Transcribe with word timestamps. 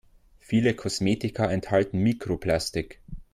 Viele 0.39 0.73
Kosmetika 0.73 1.51
enthalten 1.51 1.99
Mikroplastik. 1.99 3.01